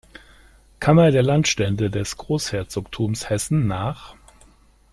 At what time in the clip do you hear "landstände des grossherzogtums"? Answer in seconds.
1.21-3.29